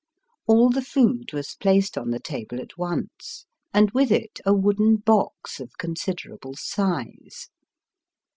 [0.47, 4.95] All the food was placed on the table at once, and with it a wooden
[4.95, 7.51] box of consider able size.